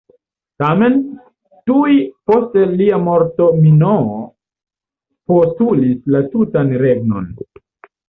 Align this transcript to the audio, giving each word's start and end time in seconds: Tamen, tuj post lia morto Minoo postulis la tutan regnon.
Tamen, 0.61 0.95
tuj 1.71 1.97
post 2.31 2.57
lia 2.81 3.01
morto 3.09 3.51
Minoo 3.67 4.19
postulis 5.35 6.13
la 6.19 6.27
tutan 6.37 6.77
regnon. 6.89 7.35